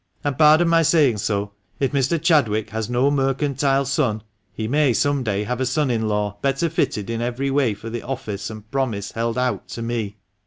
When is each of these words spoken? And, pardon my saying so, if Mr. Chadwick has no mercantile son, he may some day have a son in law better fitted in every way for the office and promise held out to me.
And, 0.23 0.35
pardon 0.35 0.67
my 0.67 0.81
saying 0.81 1.17
so, 1.19 1.51
if 1.79 1.91
Mr. 1.91 2.19
Chadwick 2.19 2.71
has 2.71 2.89
no 2.89 3.11
mercantile 3.11 3.85
son, 3.85 4.23
he 4.51 4.67
may 4.67 4.93
some 4.93 5.21
day 5.21 5.43
have 5.43 5.61
a 5.61 5.65
son 5.67 5.91
in 5.91 6.07
law 6.07 6.39
better 6.41 6.71
fitted 6.71 7.07
in 7.07 7.21
every 7.21 7.51
way 7.51 7.75
for 7.75 7.91
the 7.91 8.01
office 8.01 8.49
and 8.49 8.71
promise 8.71 9.11
held 9.11 9.37
out 9.37 9.67
to 9.67 9.83
me. 9.83 10.17